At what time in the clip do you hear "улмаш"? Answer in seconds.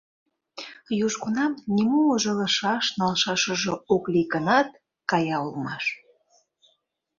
5.45-5.85